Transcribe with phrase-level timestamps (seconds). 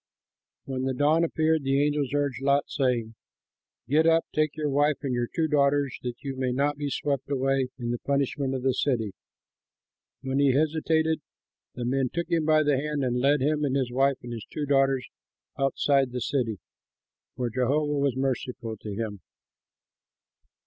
[0.65, 3.13] When the dawn appeared, the angels urged Lot, saying,
[3.87, 7.29] "Get up, take your wife and your two daughters that you may not be swept
[7.29, 9.13] away in the punishment of the city."
[10.23, 11.21] When he hesitated,
[11.75, 14.47] the men took him by the hand and led him and his wife and his
[14.51, 15.07] two daughters
[15.59, 16.57] outside the city,
[17.35, 19.21] for Jehovah was merciful to him.